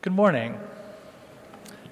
Good 0.00 0.12
morning. 0.12 0.56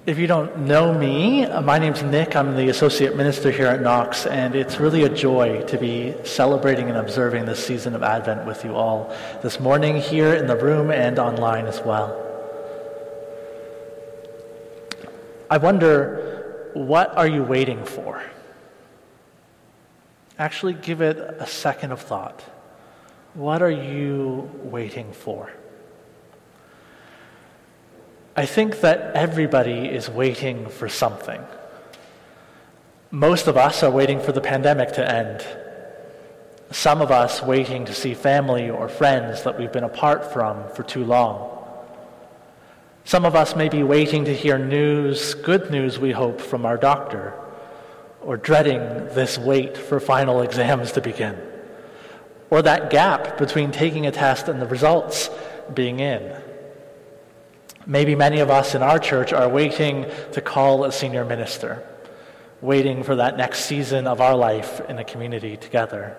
If 0.05 0.17
you 0.17 0.27
don't 0.27 0.59
know 0.59 0.97
me, 0.97 1.45
my 1.45 1.77
name's 1.77 2.01
Nick. 2.03 2.37
I'm 2.37 2.55
the 2.55 2.69
associate 2.69 3.17
minister 3.17 3.51
here 3.51 3.67
at 3.67 3.81
Knox, 3.81 4.25
and 4.25 4.55
it's 4.55 4.79
really 4.79 5.03
a 5.03 5.09
joy 5.09 5.63
to 5.63 5.77
be 5.77 6.15
celebrating 6.23 6.87
and 6.87 6.97
observing 6.97 7.43
this 7.43 7.61
season 7.61 7.93
of 7.95 8.03
Advent 8.03 8.45
with 8.45 8.63
you 8.63 8.73
all 8.73 9.13
this 9.43 9.59
morning 9.59 9.97
here 9.97 10.33
in 10.33 10.47
the 10.47 10.55
room 10.55 10.89
and 10.89 11.19
online 11.19 11.65
as 11.65 11.81
well. 11.81 12.15
I 15.49 15.57
wonder, 15.57 16.69
what 16.75 17.13
are 17.17 17.27
you 17.27 17.43
waiting 17.43 17.83
for? 17.83 18.23
Actually, 20.39 20.75
give 20.75 21.01
it 21.01 21.17
a 21.17 21.45
second 21.45 21.91
of 21.91 21.99
thought. 21.99 22.41
What 23.33 23.61
are 23.61 23.69
you 23.69 24.49
waiting 24.63 25.11
for? 25.11 25.51
I 28.39 28.45
think 28.45 28.81
that 28.81 29.15
everybody 29.15 29.87
is 29.87 30.11
waiting 30.11 30.67
for 30.69 30.87
something. 30.87 31.43
Most 33.09 33.47
of 33.47 33.57
us 33.57 33.81
are 33.81 33.89
waiting 33.89 34.19
for 34.19 34.31
the 34.31 34.41
pandemic 34.41 34.91
to 34.93 35.11
end. 35.11 35.43
Some 36.69 37.01
of 37.01 37.09
us 37.09 37.41
waiting 37.41 37.85
to 37.85 37.95
see 37.95 38.13
family 38.13 38.69
or 38.69 38.89
friends 38.89 39.41
that 39.41 39.57
we've 39.57 39.71
been 39.71 39.83
apart 39.83 40.31
from 40.31 40.69
for 40.75 40.83
too 40.83 41.03
long. 41.03 41.51
Some 43.05 43.25
of 43.25 43.35
us 43.35 43.55
may 43.55 43.69
be 43.69 43.81
waiting 43.81 44.25
to 44.25 44.35
hear 44.35 44.59
news, 44.59 45.33
good 45.33 45.71
news, 45.71 45.97
we 45.97 46.11
hope, 46.11 46.39
from 46.39 46.63
our 46.63 46.77
doctor, 46.77 47.33
or 48.21 48.37
dreading 48.37 48.79
this 49.15 49.39
wait 49.39 49.75
for 49.75 49.99
final 49.99 50.41
exams 50.47 50.91
to 50.91 51.01
begin, 51.01 51.41
or 52.51 52.61
that 52.61 52.91
gap 52.91 53.39
between 53.39 53.71
taking 53.71 54.05
a 54.05 54.11
test 54.11 54.47
and 54.47 54.61
the 54.61 54.67
results 54.67 55.31
being 55.73 55.99
in. 56.01 56.39
Maybe 57.87 58.15
many 58.15 58.41
of 58.41 58.49
us 58.49 58.75
in 58.75 58.83
our 58.83 58.99
church 58.99 59.31
are 59.31 59.47
waiting 59.47 60.05
to 60.33 60.41
call 60.41 60.83
a 60.83 60.91
senior 60.91 61.23
minister, 61.23 61.87
waiting 62.59 63.01
for 63.01 63.15
that 63.15 63.37
next 63.37 63.61
season 63.63 64.07
of 64.07 64.19
our 64.19 64.35
life 64.35 64.81
in 64.89 64.99
a 64.99 65.05
community 65.05 65.55
together. 65.55 66.17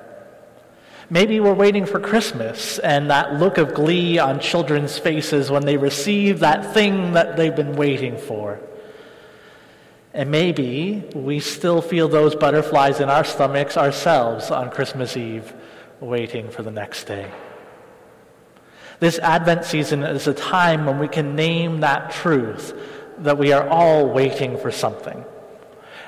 Maybe 1.11 1.41
we're 1.41 1.52
waiting 1.52 1.84
for 1.84 2.00
Christmas 2.00 2.78
and 2.78 3.11
that 3.11 3.34
look 3.34 3.58
of 3.58 3.74
glee 3.74 4.19
on 4.19 4.41
children's 4.41 4.98
faces 4.98 5.50
when 5.50 5.66
they 5.66 5.77
receive 5.77 6.41
that 6.41 6.72
thing 6.72 7.12
that 7.12 7.36
they've 7.36 7.55
been 7.55 7.77
waiting 7.77 8.16
for. 8.16 8.61
And 10.14 10.30
maybe 10.30 11.05
we 11.14 11.39
still 11.39 11.83
feel 11.83 12.08
those 12.08 12.34
butterflies 12.34 13.00
in 13.00 13.11
our 13.11 13.24
stomachs 13.24 13.77
ourselves 13.77 14.50
on 14.50 14.70
Christmas 14.70 15.19
Eve, 15.19 15.52
waiting 16.00 16.48
for 16.48 16.62
the 16.62 16.70
next 16.70 17.05
day. 17.05 17.30
This 19.00 19.18
Advent 19.20 19.64
season 19.64 20.02
is 20.02 20.27
a 20.27 20.34
time 20.34 20.84
when 20.84 20.98
we 20.98 21.06
can 21.06 21.36
name 21.36 21.80
that 21.80 22.10
truth 22.10 22.74
that 23.18 23.38
we 23.38 23.52
are 23.52 23.68
all 23.68 24.08
waiting 24.08 24.58
for 24.58 24.72
something. 24.72 25.24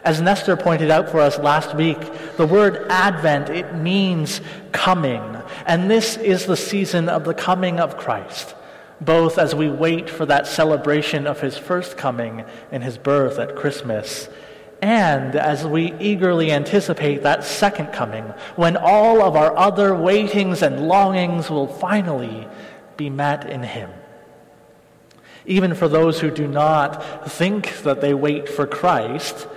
As 0.03 0.21
Nestor 0.21 0.57
pointed 0.57 0.91
out 0.91 1.09
for 1.09 1.21
us 1.21 1.39
last 1.39 1.77
week, 1.77 1.99
the 2.37 2.47
word 2.47 2.87
Advent, 2.89 3.49
it 3.49 3.75
means 3.77 4.41
coming. 4.73 5.23
And 5.67 5.91
this 5.91 6.17
is 6.17 6.47
the 6.47 6.57
season 6.57 7.09
of 7.09 7.25
the 7.25 7.35
coming 7.35 7.79
of 7.79 7.97
Christ, 7.97 8.55
both 9.01 9.39
as 9.39 9.55
we 9.55 9.69
wait 9.69 10.11
for 10.11 10.27
that 10.27 10.47
celebration 10.47 11.27
of 11.27 11.41
his 11.41 11.57
first 11.57 11.97
coming 11.97 12.45
and 12.73 12.83
his 12.83 12.99
birth 12.99 13.39
at 13.39 13.55
Christmas, 13.57 14.29
and 14.83 15.37
as 15.37 15.67
we 15.67 15.93
eagerly 16.01 16.51
anticipate 16.51 17.23
that 17.23 17.45
second 17.45 17.89
coming, 17.89 18.25
when 18.57 18.79
all 18.79 19.23
of 19.23 19.37
our 19.37 19.55
other 19.57 19.95
waitings 19.95 20.63
and 20.63 20.89
longings 20.89 21.51
will 21.51 21.67
finally 21.67 22.49
be 23.01 23.09
met 23.09 23.49
in 23.49 23.63
Him. 23.63 23.91
Even 25.47 25.75
for 25.75 25.89
those 25.89 26.21
who 26.21 26.31
do 26.31 26.47
not 26.47 27.31
think 27.31 27.83
that 27.83 28.03
they 28.03 28.13
wait 28.13 28.47
for 28.47 28.67
Christ, 28.67 29.49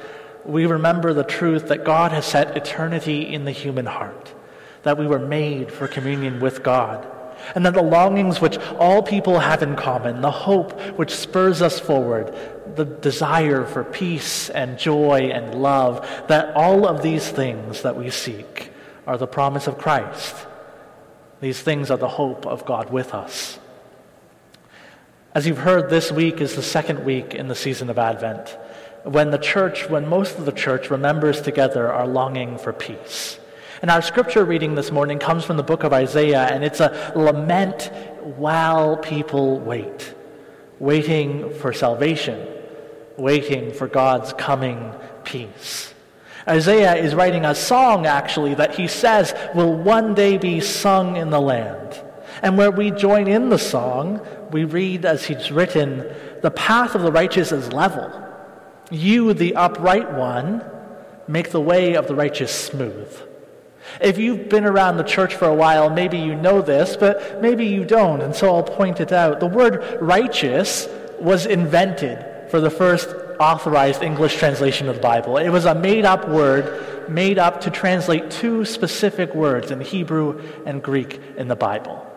we 0.45 0.65
remember 0.65 1.13
the 1.13 1.25
truth 1.25 1.67
that 1.67 1.83
God 1.83 2.13
has 2.13 2.25
set 2.25 2.55
eternity 2.55 3.21
in 3.33 3.43
the 3.43 3.51
human 3.51 3.85
heart, 3.85 4.33
that 4.83 4.97
we 4.97 5.07
were 5.07 5.19
made 5.19 5.73
for 5.73 5.89
communion 5.89 6.39
with 6.39 6.63
God, 6.63 7.05
and 7.53 7.65
that 7.65 7.73
the 7.73 7.83
longings 7.83 8.39
which 8.39 8.57
all 8.79 9.03
people 9.03 9.39
have 9.39 9.61
in 9.61 9.75
common, 9.75 10.21
the 10.21 10.31
hope 10.31 10.79
which 10.97 11.13
spurs 11.13 11.61
us 11.61 11.81
forward, 11.81 12.33
the 12.75 12.85
desire 12.85 13.65
for 13.65 13.83
peace 13.83 14.49
and 14.51 14.79
joy 14.79 15.31
and 15.33 15.61
love, 15.61 16.07
that 16.29 16.55
all 16.55 16.87
of 16.87 17.03
these 17.03 17.27
things 17.29 17.81
that 17.81 17.97
we 17.97 18.09
seek 18.09 18.71
are 19.05 19.17
the 19.17 19.27
promise 19.27 19.67
of 19.67 19.77
Christ 19.77 20.47
these 21.43 21.61
things 21.61 21.91
are 21.91 21.97
the 21.97 22.07
hope 22.07 22.45
of 22.45 22.65
God 22.65 22.89
with 22.89 23.13
us. 23.13 23.59
As 25.35 25.47
you've 25.47 25.57
heard, 25.57 25.89
this 25.89 26.11
week 26.11 26.41
is 26.41 26.55
the 26.55 26.61
second 26.61 27.03
week 27.05 27.33
in 27.33 27.47
the 27.47 27.55
season 27.55 27.89
of 27.89 27.97
Advent, 27.97 28.57
when 29.03 29.31
the 29.31 29.37
church, 29.37 29.89
when 29.89 30.07
most 30.07 30.37
of 30.37 30.45
the 30.45 30.51
church 30.51 30.89
remembers 30.89 31.41
together 31.41 31.91
our 31.91 32.07
longing 32.07 32.57
for 32.57 32.71
peace. 32.71 33.39
And 33.81 33.91
our 33.91 34.01
scripture 34.01 34.45
reading 34.45 34.75
this 34.75 34.91
morning 34.91 35.19
comes 35.19 35.43
from 35.43 35.57
the 35.57 35.63
book 35.63 35.83
of 35.83 35.91
Isaiah, 35.91 36.47
and 36.47 36.63
it's 36.63 36.79
a 36.79 37.11
lament 37.15 37.91
while 38.21 38.95
people 38.95 39.59
wait, 39.59 40.13
waiting 40.79 41.53
for 41.55 41.73
salvation, 41.73 42.47
waiting 43.17 43.73
for 43.73 43.87
God's 43.87 44.31
coming 44.33 44.93
peace. 45.23 45.92
Isaiah 46.47 46.95
is 46.95 47.15
writing 47.15 47.45
a 47.45 47.55
song, 47.55 48.05
actually, 48.05 48.53
that 48.55 48.75
he 48.75 48.87
says 48.87 49.33
will 49.55 49.73
one 49.73 50.13
day 50.13 50.37
be 50.37 50.59
sung 50.59 51.15
in 51.15 51.29
the 51.29 51.41
land. 51.41 52.01
And 52.41 52.57
where 52.57 52.71
we 52.71 52.91
join 52.91 53.27
in 53.27 53.49
the 53.49 53.57
song, 53.57 54.25
we 54.51 54.65
read 54.65 55.05
as 55.05 55.25
he's 55.25 55.51
written, 55.51 56.05
The 56.41 56.51
path 56.51 56.95
of 56.95 57.01
the 57.01 57.11
righteous 57.11 57.51
is 57.51 57.71
level. 57.71 58.11
You, 58.91 59.33
the 59.33 59.55
upright 59.55 60.13
one, 60.13 60.63
make 61.27 61.51
the 61.51 61.61
way 61.61 61.95
of 61.95 62.07
the 62.07 62.15
righteous 62.15 62.53
smooth. 62.53 63.21
If 64.01 64.17
you've 64.17 64.49
been 64.49 64.65
around 64.65 64.97
the 64.97 65.03
church 65.03 65.35
for 65.35 65.47
a 65.47 65.53
while, 65.53 65.89
maybe 65.89 66.17
you 66.17 66.35
know 66.35 66.61
this, 66.61 66.97
but 66.97 67.41
maybe 67.41 67.65
you 67.65 67.85
don't, 67.85 68.21
and 68.21 68.35
so 68.35 68.53
I'll 68.53 68.63
point 68.63 68.99
it 68.99 69.11
out. 69.11 69.39
The 69.39 69.47
word 69.47 69.99
righteous 70.01 70.87
was 71.19 71.45
invented 71.45 72.49
for 72.49 72.59
the 72.59 72.69
first 72.69 73.15
authorized 73.43 74.01
English 74.01 74.37
translation 74.37 74.89
of 74.89 74.95
the 74.95 75.01
Bible. 75.01 75.37
It 75.37 75.49
was 75.49 75.65
a 75.65 75.75
made 75.75 76.05
up 76.05 76.27
word, 76.27 77.09
made 77.09 77.37
up 77.37 77.61
to 77.61 77.69
translate 77.69 78.31
two 78.31 78.65
specific 78.65 79.35
words 79.35 79.71
in 79.71 79.81
Hebrew 79.81 80.41
and 80.65 80.81
Greek 80.81 81.19
in 81.37 81.47
the 81.47 81.55
Bible. 81.55 82.07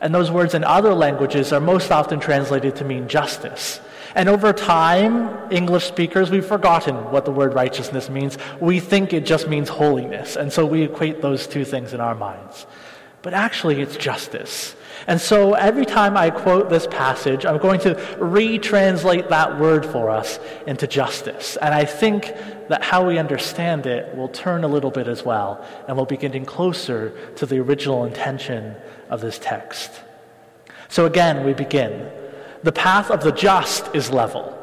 And 0.00 0.14
those 0.14 0.30
words 0.30 0.54
in 0.54 0.64
other 0.64 0.94
languages 0.94 1.52
are 1.52 1.60
most 1.60 1.90
often 1.90 2.20
translated 2.20 2.76
to 2.76 2.84
mean 2.84 3.08
justice. 3.08 3.80
And 4.14 4.28
over 4.28 4.52
time, 4.52 5.52
English 5.52 5.84
speakers, 5.84 6.30
we've 6.30 6.46
forgotten 6.46 6.96
what 7.12 7.24
the 7.24 7.30
word 7.30 7.54
righteousness 7.54 8.08
means. 8.08 8.38
We 8.60 8.80
think 8.80 9.12
it 9.12 9.26
just 9.26 9.48
means 9.48 9.68
holiness. 9.68 10.36
And 10.36 10.52
so 10.52 10.64
we 10.64 10.82
equate 10.82 11.20
those 11.20 11.46
two 11.46 11.64
things 11.64 11.92
in 11.92 12.00
our 12.00 12.14
minds. 12.14 12.66
But 13.22 13.34
actually, 13.34 13.80
it's 13.80 13.96
justice. 13.96 14.74
And 15.06 15.20
so 15.20 15.54
every 15.54 15.86
time 15.86 16.16
I 16.16 16.30
quote 16.30 16.70
this 16.70 16.86
passage, 16.86 17.44
I'm 17.44 17.58
going 17.58 17.80
to 17.80 17.94
retranslate 18.18 19.28
that 19.28 19.58
word 19.58 19.84
for 19.84 20.10
us 20.10 20.38
into 20.66 20.86
justice. 20.86 21.56
And 21.56 21.74
I 21.74 21.84
think 21.84 22.34
that 22.68 22.82
how 22.82 23.06
we 23.06 23.18
understand 23.18 23.86
it 23.86 24.14
will 24.16 24.28
turn 24.28 24.64
a 24.64 24.68
little 24.68 24.90
bit 24.90 25.08
as 25.08 25.24
well, 25.24 25.64
and 25.88 25.96
we'll 25.96 26.06
be 26.06 26.16
getting 26.16 26.44
closer 26.44 27.10
to 27.36 27.46
the 27.46 27.58
original 27.58 28.04
intention 28.04 28.76
of 29.08 29.20
this 29.20 29.38
text. 29.38 29.90
So 30.88 31.06
again, 31.06 31.44
we 31.44 31.54
begin. 31.54 32.10
The 32.62 32.72
path 32.72 33.10
of 33.10 33.22
the 33.22 33.32
just 33.32 33.94
is 33.94 34.10
level. 34.10 34.56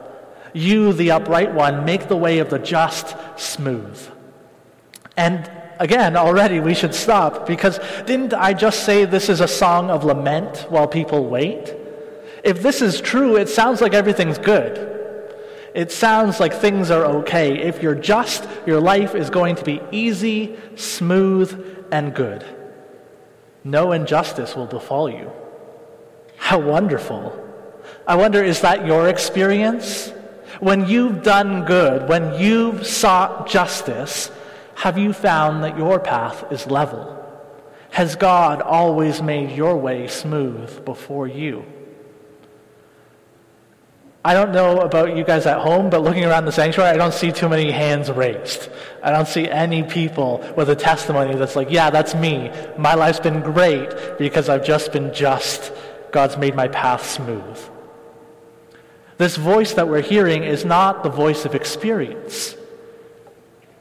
You, 0.54 0.94
the 0.94 1.12
upright 1.12 1.54
one, 1.54 1.86
make 1.86 2.08
the 2.08 2.18
way 2.18 2.40
of 2.40 2.50
the 2.50 2.60
just 2.60 3.16
smooth. 3.38 4.00
And 5.16 5.50
again, 5.80 6.16
already 6.16 6.60
we 6.60 6.74
should 6.74 6.94
stop 6.94 7.46
because 7.46 7.80
didn't 8.06 8.34
I 8.34 8.54
just 8.54 8.84
say 8.84 9.06
this 9.06 9.30
is 9.30 9.42
a 9.42 9.48
song 9.48 9.90
of 9.90 10.04
lament 10.04 10.66
while 10.70 10.88
people 10.88 11.26
wait? 11.26 11.74
If 12.44 12.62
this 12.62 12.82
is 12.82 13.02
true, 13.02 13.36
it 13.36 13.50
sounds 13.50 13.82
like 13.82 13.94
everything's 13.94 14.38
good. 14.38 14.96
It 15.74 15.92
sounds 15.92 16.40
like 16.40 16.54
things 16.54 16.90
are 16.90 17.06
okay. 17.06 17.58
If 17.60 17.84
you're 17.84 17.94
just, 17.94 18.48
your 18.66 18.80
life 18.80 19.14
is 19.14 19.30
going 19.30 19.56
to 19.58 19.64
be 19.64 19.82
easy, 19.92 20.58
smooth, 20.76 21.86
and 21.92 22.16
good. 22.16 22.44
No 23.64 23.92
injustice 23.92 24.56
will 24.56 24.66
befall 24.66 25.10
you. 25.10 25.32
How 26.38 26.60
wonderful. 26.60 27.44
I 28.08 28.16
wonder, 28.16 28.44
is 28.44 28.62
that 28.62 28.86
your 28.86 29.10
experience? 29.10 30.14
When 30.60 30.88
you've 30.88 31.22
done 31.22 31.66
good, 31.66 32.08
when 32.08 32.40
you've 32.40 32.88
sought 32.88 33.48
justice, 33.48 34.32
have 34.78 34.96
you 34.96 35.12
found 35.12 35.64
that 35.64 35.76
your 35.76 36.00
path 36.00 36.52
is 36.52 36.68
level? 36.68 37.16
Has 37.90 38.16
God 38.16 38.62
always 38.62 39.24
made 39.24 39.58
your 39.58 39.76
way 39.76 40.08
smooth 40.08 40.86
before 40.86 41.26
you? 41.28 41.66
I 44.24 44.36
don't 44.36 44.52
know 44.52 44.82
about 44.82 45.18
you 45.18 45.24
guys 45.24 45.48
at 45.48 45.62
home, 45.62 45.90
but 45.90 46.04
looking 46.04 46.26
around 46.26 46.46
the 46.46 46.52
sanctuary, 46.52 46.92
I 46.92 46.98
don't 46.98 47.14
see 47.14 47.32
too 47.32 47.50
many 47.50 47.72
hands 47.72 48.12
raised. 48.12 48.70
I 49.02 49.10
don't 49.10 49.28
see 49.28 49.50
any 49.50 49.82
people 49.82 50.48
with 50.56 50.70
a 50.70 50.76
testimony 50.76 51.34
that's 51.34 51.56
like, 51.56 51.72
yeah, 51.72 51.90
that's 51.90 52.14
me. 52.14 52.52
My 52.78 52.94
life's 52.94 53.20
been 53.20 53.42
great 53.42 53.90
because 54.20 54.48
I've 54.48 54.64
just 54.64 54.92
been 54.92 55.12
just. 55.12 55.74
God's 56.12 56.38
made 56.38 56.54
my 56.54 56.68
path 56.68 57.04
smooth. 57.10 57.60
This 59.18 59.38
voice 59.38 59.74
that 59.74 59.88
we're 59.88 60.02
hearing 60.02 60.44
is 60.44 60.64
not 60.66 61.02
the 61.02 61.10
voice 61.10 61.46
of 61.46 61.56
experience. 61.56 62.56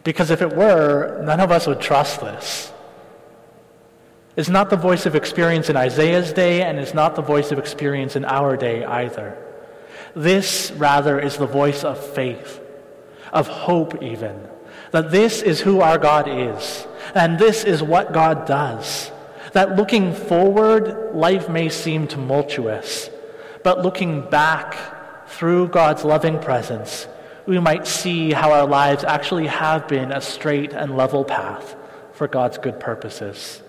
Because 0.07 0.31
if 0.31 0.41
it 0.41 0.55
were, 0.55 1.21
none 1.25 1.41
of 1.41 1.51
us 1.51 1.67
would 1.67 1.81
trust 1.81 2.21
this. 2.21 2.73
It's 4.37 4.49
not 4.49 4.71
the 4.71 4.77
voice 4.77 5.05
of 5.05 5.17
experience 5.17 5.69
in 5.69 5.77
Isaiah's 5.77 6.33
day, 6.33 6.63
and 6.63 6.79
it's 6.79 6.95
not 6.95 7.17
the 7.17 7.23
voice 7.23 7.51
of 7.51 7.59
experience 7.59 8.15
in 8.15 8.25
our 8.25 8.57
day 8.57 8.85
either. 8.85 9.37
This, 10.15 10.71
rather, 10.77 11.19
is 11.19 11.39
the 11.39 11.49
voice 11.49 11.83
of 11.83 11.99
faith, 11.99 12.61
of 13.33 13.49
hope, 13.49 14.01
even. 14.01 14.41
That 14.93 15.11
this 15.11 15.43
is 15.43 15.61
who 15.61 15.81
our 15.81 15.99
God 15.99 16.29
is, 16.29 16.87
and 17.13 17.37
this 17.37 17.65
is 17.65 17.83
what 17.83 18.13
God 18.13 18.47
does. 18.47 19.11
That 19.55 19.75
looking 19.75 20.15
forward, 20.15 21.17
life 21.17 21.49
may 21.49 21.69
seem 21.69 22.07
tumultuous, 22.07 23.11
but 23.65 23.83
looking 23.83 24.21
back 24.31 24.77
through 25.27 25.67
God's 25.71 26.05
loving 26.05 26.39
presence, 26.39 27.09
we 27.47 27.59
might 27.61 27.87
see 27.87 28.33
how 28.33 28.53
our 28.53 28.67
lives 28.67 29.05
actually 29.05 29.47
have 29.47 29.87
been 29.89 30.13
a 30.13 30.21
straight 30.21 30.73
and 30.73 30.97
level 30.97 31.25
path 31.25 31.77
for 32.13 32.27
God's 32.27 32.59
good 32.59 32.81
purposes. 32.81 33.63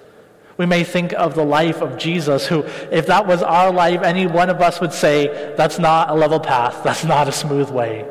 We 0.58 0.66
may 0.66 0.84
think 0.84 1.14
of 1.14 1.36
the 1.36 1.46
life 1.46 1.82
of 1.82 2.00
Jesus, 2.00 2.48
who, 2.48 2.64
if 2.92 3.06
that 3.08 3.28
was 3.28 3.44
our 3.44 3.72
life, 3.72 4.02
any 4.02 4.26
one 4.26 4.50
of 4.50 4.60
us 4.60 4.82
would 4.82 4.94
say, 4.94 5.54
that's 5.56 5.78
not 5.78 6.10
a 6.10 6.16
level 6.16 6.40
path, 6.40 6.84
that's 6.84 7.04
not 7.04 7.28
a 7.28 7.32
smooth 7.32 7.70
way. 7.70 8.10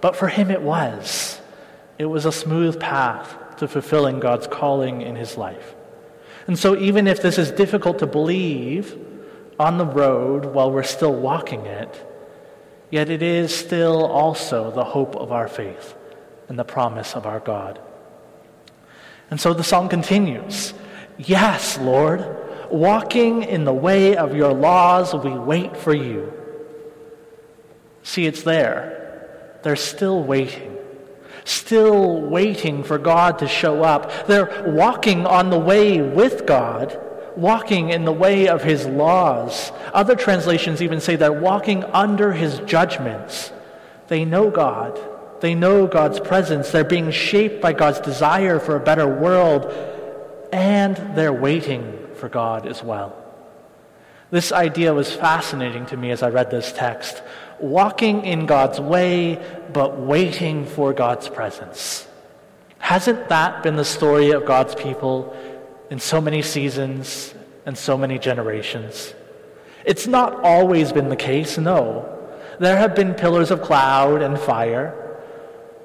But 0.00 0.16
for 0.16 0.26
him 0.26 0.50
it 0.50 0.62
was. 0.62 1.40
It 1.98 2.06
was 2.06 2.26
a 2.26 2.32
smooth 2.32 2.80
path 2.80 3.56
to 3.58 3.68
fulfilling 3.68 4.18
God's 4.18 4.48
calling 4.48 5.02
in 5.02 5.14
his 5.14 5.36
life. 5.36 5.74
And 6.48 6.58
so, 6.58 6.76
even 6.76 7.06
if 7.06 7.20
this 7.20 7.38
is 7.38 7.50
difficult 7.50 7.98
to 7.98 8.06
believe 8.06 8.96
on 9.60 9.78
the 9.78 9.84
road 9.84 10.46
while 10.46 10.70
we're 10.70 10.82
still 10.82 11.14
walking 11.14 11.66
it, 11.66 12.07
yet 12.90 13.10
it 13.10 13.22
is 13.22 13.54
still 13.54 14.06
also 14.06 14.70
the 14.70 14.84
hope 14.84 15.16
of 15.16 15.32
our 15.32 15.48
faith 15.48 15.94
and 16.48 16.58
the 16.58 16.64
promise 16.64 17.14
of 17.14 17.26
our 17.26 17.40
God. 17.40 17.80
And 19.30 19.40
so 19.40 19.52
the 19.52 19.64
song 19.64 19.88
continues 19.88 20.74
Yes, 21.18 21.78
Lord, 21.78 22.24
walking 22.70 23.42
in 23.42 23.64
the 23.64 23.72
way 23.72 24.16
of 24.16 24.34
your 24.34 24.52
laws, 24.52 25.14
we 25.14 25.30
wait 25.30 25.76
for 25.76 25.94
you. 25.94 26.32
See, 28.02 28.24
it's 28.26 28.42
there. 28.42 29.58
They're 29.62 29.76
still 29.76 30.22
waiting. 30.22 30.76
Still 31.44 32.20
waiting 32.20 32.84
for 32.84 32.98
God 32.98 33.40
to 33.40 33.48
show 33.48 33.82
up. 33.82 34.26
They're 34.26 34.64
walking 34.66 35.26
on 35.26 35.50
the 35.50 35.58
way 35.58 36.00
with 36.00 36.46
God, 36.46 36.98
walking 37.38 37.90
in 37.90 38.04
the 38.04 38.12
way 38.12 38.48
of 38.48 38.62
His 38.62 38.86
laws. 38.86 39.72
Other 39.94 40.14
translations 40.14 40.82
even 40.82 41.00
say 41.00 41.16
they're 41.16 41.32
walking 41.32 41.84
under 41.84 42.32
His 42.32 42.58
judgments. 42.60 43.52
They 44.08 44.24
know 44.24 44.50
God. 44.50 44.98
They 45.40 45.54
know 45.54 45.86
God's 45.86 46.18
presence. 46.18 46.70
They're 46.70 46.84
being 46.84 47.10
shaped 47.10 47.60
by 47.60 47.72
God's 47.72 48.00
desire 48.00 48.58
for 48.58 48.76
a 48.76 48.80
better 48.80 49.06
world 49.06 49.72
and 50.52 50.96
they're 51.14 51.32
waiting 51.32 51.98
for 52.16 52.28
God 52.28 52.66
as 52.66 52.82
well. 52.82 53.14
This 54.30 54.52
idea 54.52 54.92
was 54.92 55.12
fascinating 55.12 55.86
to 55.86 55.96
me 55.96 56.10
as 56.10 56.22
I 56.22 56.30
read 56.30 56.50
this 56.50 56.72
text. 56.72 57.22
Walking 57.60 58.24
in 58.24 58.46
God's 58.46 58.80
way, 58.80 59.42
but 59.72 59.98
waiting 59.98 60.66
for 60.66 60.92
God's 60.92 61.28
presence. 61.28 62.06
Hasn't 62.78 63.28
that 63.28 63.62
been 63.62 63.76
the 63.76 63.84
story 63.84 64.30
of 64.30 64.44
God's 64.44 64.74
people 64.74 65.34
in 65.90 65.98
so 65.98 66.20
many 66.20 66.42
seasons 66.42 67.34
and 67.66 67.76
so 67.76 67.96
many 67.96 68.18
generations? 68.18 69.14
It's 69.84 70.06
not 70.06 70.44
always 70.44 70.92
been 70.92 71.08
the 71.08 71.16
case, 71.16 71.58
no. 71.58 72.14
There 72.58 72.76
have 72.76 72.94
been 72.94 73.14
pillars 73.14 73.50
of 73.50 73.62
cloud 73.62 74.22
and 74.22 74.38
fire. 74.38 74.94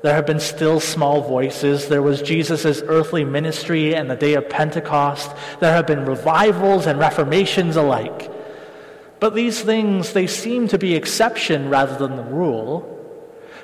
There 0.02 0.14
have 0.14 0.26
been 0.26 0.40
still 0.40 0.82
small 0.82 1.22
voices. 1.22 1.88
There 1.88 2.02
was 2.02 2.22
Jesus' 2.22 2.82
earthly 2.86 3.24
ministry 3.24 3.96
and 3.96 4.10
the 4.10 4.18
day 4.18 4.34
of 4.34 4.50
Pentecost. 4.50 5.32
There 5.62 5.72
have 5.72 5.88
been 5.88 6.06
revivals 6.06 6.88
and 6.88 7.00
reformations 7.00 7.78
alike. 7.78 8.30
But 9.22 9.36
these 9.36 9.62
things, 9.62 10.12
they 10.12 10.28
seem 10.28 10.68
to 10.68 10.78
be 10.78 10.96
exception 10.96 11.70
rather 11.70 11.98
than 11.98 12.18
the 12.18 12.24
rule. 12.24 12.90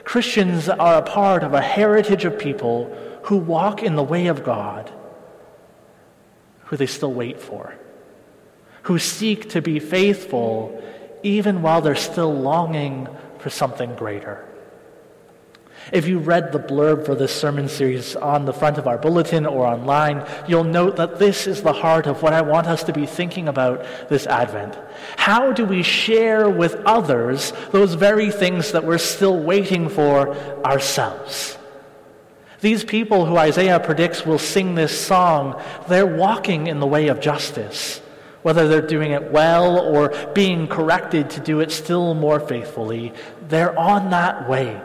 Christians 0.06 0.70
are 0.70 1.00
a 1.00 1.02
part 1.02 1.44
of 1.44 1.54
a 1.54 1.62
heritage 1.62 2.24
of 2.24 2.40
people 2.40 2.96
who 3.24 3.36
walk 3.36 3.84
in 3.84 3.96
the 3.96 4.04
way 4.04 4.28
of 4.28 4.46
God, 4.46 4.90
who 6.70 6.78
they 6.78 6.86
still 6.86 7.12
wait 7.12 7.42
for, 7.42 7.74
who 8.84 9.00
seek 9.00 9.50
to 9.50 9.62
be 9.62 9.80
faithful 9.80 10.84
even 11.24 11.64
while 11.64 11.82
they're 11.82 11.96
still 11.96 12.34
longing 12.34 13.08
for 13.40 13.50
something 13.50 13.96
greater. 13.96 14.46
If 15.92 16.08
you 16.08 16.20
read 16.20 16.52
the 16.52 16.60
blurb 16.60 17.08
for 17.08 17.16
this 17.16 17.34
sermon 17.34 17.68
series 17.70 18.16
on 18.16 18.46
the 18.46 18.54
front 18.54 18.78
of 18.78 18.88
our 18.88 19.00
bulletin 19.00 19.48
or 19.48 19.66
online, 19.66 20.24
you'll 20.48 20.64
note 20.64 20.98
that 20.98 21.18
this 21.18 21.48
is 21.48 21.64
the 21.64 21.74
heart 21.74 22.06
of 22.06 22.22
what 22.22 22.34
I 22.34 22.42
want 22.42 22.68
us 22.68 22.84
to 22.84 22.94
be 22.94 23.08
thinking 23.08 23.48
about 23.48 23.84
this 24.08 24.28
Advent. 24.28 24.78
How 25.18 25.52
do 25.52 25.66
we 25.66 25.82
share 25.82 26.50
with 26.50 26.76
others 26.86 27.52
those 27.72 27.96
very 27.96 28.30
things 28.30 28.74
that 28.74 28.86
we're 28.86 29.00
still 29.00 29.40
waiting 29.40 29.90
for 29.90 30.36
ourselves? 30.64 31.59
These 32.62 32.84
people 32.84 33.26
who 33.26 33.38
Isaiah 33.38 33.80
predicts 33.80 34.26
will 34.26 34.40
sing 34.40 34.76
this 34.76 35.00
song, 35.00 35.62
they're 35.88 36.06
walking 36.06 36.68
in 36.68 36.80
the 36.80 36.88
way 36.88 37.08
of 37.08 37.22
justice. 37.22 38.02
Whether 38.42 38.68
they're 38.68 38.82
doing 38.82 39.12
it 39.12 39.32
well 39.32 39.80
or 39.80 40.14
being 40.34 40.68
corrected 40.68 41.30
to 41.32 41.40
do 41.42 41.60
it 41.60 41.72
still 41.72 42.14
more 42.14 42.40
faithfully, 42.40 43.14
they're 43.48 43.78
on 43.78 44.12
that 44.12 44.50
way 44.50 44.82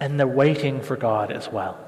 and 0.00 0.18
they're 0.18 0.26
waiting 0.26 0.80
for 0.80 0.96
God 0.96 1.32
as 1.32 1.50
well. 1.50 1.78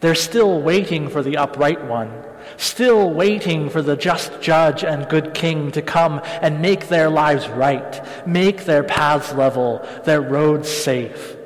They're 0.00 0.14
still 0.16 0.60
waiting 0.60 1.08
for 1.08 1.22
the 1.22 1.36
upright 1.36 1.84
one, 1.84 2.12
still 2.56 3.10
waiting 3.10 3.70
for 3.70 3.82
the 3.82 3.96
just 3.96 4.40
judge 4.40 4.82
and 4.82 5.08
good 5.08 5.34
king 5.34 5.70
to 5.72 5.82
come 5.82 6.20
and 6.24 6.60
make 6.60 6.88
their 6.88 7.08
lives 7.08 7.48
right, 7.48 8.04
make 8.26 8.64
their 8.64 8.82
paths 8.82 9.32
level, 9.32 9.86
their 10.04 10.20
roads 10.20 10.68
safe. 10.68 11.36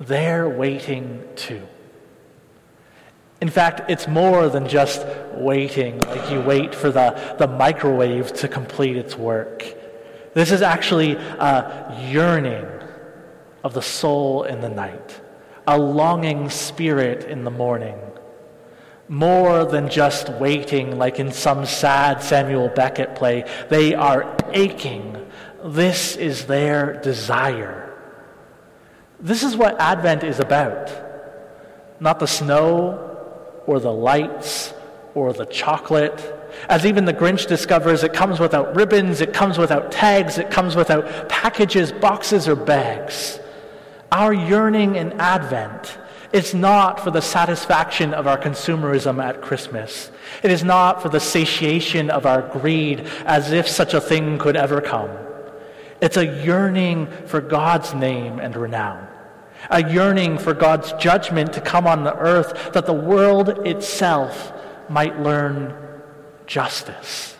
They're 0.00 0.48
waiting 0.48 1.22
too. 1.36 1.62
In 3.40 3.48
fact, 3.50 3.90
it's 3.90 4.08
more 4.08 4.48
than 4.48 4.66
just 4.66 5.06
waiting, 5.34 6.00
like 6.00 6.30
you 6.30 6.40
wait 6.40 6.74
for 6.74 6.90
the, 6.90 7.36
the 7.38 7.46
microwave 7.46 8.32
to 8.34 8.48
complete 8.48 8.96
its 8.96 9.16
work. 9.16 9.62
This 10.32 10.50
is 10.50 10.62
actually 10.62 11.12
a 11.12 12.08
yearning 12.10 12.66
of 13.62 13.74
the 13.74 13.82
soul 13.82 14.44
in 14.44 14.60
the 14.60 14.68
night, 14.68 15.20
a 15.66 15.78
longing 15.78 16.48
spirit 16.50 17.24
in 17.24 17.44
the 17.44 17.50
morning. 17.50 17.98
More 19.08 19.64
than 19.64 19.88
just 19.88 20.30
waiting, 20.30 20.98
like 20.98 21.20
in 21.20 21.30
some 21.30 21.66
sad 21.66 22.22
Samuel 22.22 22.68
Beckett 22.68 23.14
play, 23.14 23.44
they 23.68 23.94
are 23.94 24.36
aching. 24.52 25.26
This 25.64 26.16
is 26.16 26.46
their 26.46 27.00
desire. 27.00 27.85
This 29.20 29.42
is 29.42 29.56
what 29.56 29.80
Advent 29.80 30.24
is 30.24 30.40
about. 30.40 30.92
Not 32.00 32.18
the 32.18 32.26
snow 32.26 33.16
or 33.66 33.80
the 33.80 33.92
lights 33.92 34.74
or 35.14 35.32
the 35.32 35.46
chocolate. 35.46 36.32
As 36.68 36.84
even 36.84 37.04
the 37.04 37.14
Grinch 37.14 37.46
discovers, 37.46 38.04
it 38.04 38.12
comes 38.12 38.38
without 38.38 38.76
ribbons, 38.76 39.20
it 39.20 39.32
comes 39.32 39.58
without 39.58 39.90
tags, 39.90 40.38
it 40.38 40.50
comes 40.50 40.76
without 40.76 41.28
packages, 41.28 41.92
boxes, 41.92 42.48
or 42.48 42.56
bags. 42.56 43.40
Our 44.12 44.32
yearning 44.32 44.96
in 44.96 45.18
Advent 45.20 45.98
is 46.32 46.54
not 46.54 47.00
for 47.00 47.10
the 47.10 47.22
satisfaction 47.22 48.12
of 48.12 48.26
our 48.26 48.38
consumerism 48.38 49.22
at 49.22 49.40
Christmas. 49.40 50.10
It 50.42 50.50
is 50.50 50.62
not 50.62 51.02
for 51.02 51.08
the 51.08 51.20
satiation 51.20 52.10
of 52.10 52.26
our 52.26 52.42
greed, 52.42 53.06
as 53.24 53.52
if 53.52 53.66
such 53.66 53.94
a 53.94 54.00
thing 54.00 54.38
could 54.38 54.56
ever 54.56 54.80
come. 54.80 55.10
It's 56.06 56.16
a 56.16 56.24
yearning 56.44 57.08
for 57.26 57.40
God's 57.40 57.92
name 57.92 58.38
and 58.38 58.54
renown, 58.54 59.08
a 59.68 59.82
yearning 59.90 60.38
for 60.38 60.54
God's 60.54 60.92
judgment 60.92 61.54
to 61.54 61.60
come 61.60 61.84
on 61.84 62.04
the 62.04 62.16
earth 62.16 62.74
that 62.74 62.86
the 62.86 62.92
world 62.92 63.66
itself 63.66 64.52
might 64.88 65.20
learn 65.20 65.74
justice. 66.46 67.36